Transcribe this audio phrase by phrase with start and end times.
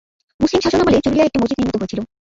[0.39, 1.99] মুসলিম শাসন আমলে চুরুলিয়ায় একটি মসজিদ নির্মিত হয়েছিল।